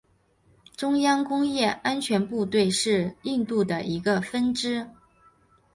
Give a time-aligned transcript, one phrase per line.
[0.75, 4.89] 中央工业安全部队是印度一个分支。